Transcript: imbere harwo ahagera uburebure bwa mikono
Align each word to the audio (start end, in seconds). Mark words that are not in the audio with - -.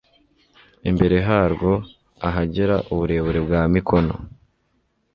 imbere 0.89 1.17
harwo 1.27 1.71
ahagera 2.27 2.75
uburebure 2.91 3.39
bwa 3.45 3.61
mikono 3.73 4.13